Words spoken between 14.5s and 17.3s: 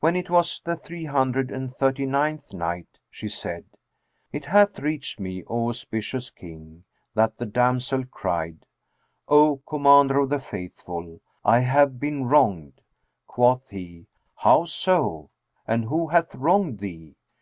so, and who hath wronged thee?"